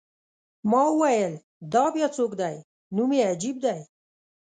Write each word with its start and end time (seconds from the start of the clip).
ما 0.71 0.81
وویل: 0.89 1.33
دا 1.73 1.83
بیا 1.95 2.07
څوک 2.17 2.31
دی؟ 2.41 2.55
نوم 2.95 3.11
یې 3.17 3.23
عجیب 3.33 3.57
دی. 3.65 3.79